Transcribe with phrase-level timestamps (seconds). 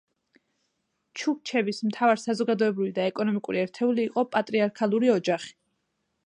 [1.21, 5.55] ჩუქჩების მთავარ საზოგადოებრივი და ეკონომიკური ერთეული იყო პატრიარქალური ოჯახი.